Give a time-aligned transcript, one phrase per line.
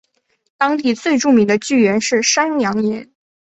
[0.57, 3.11] 当地最著名的巨岩是山羊岩。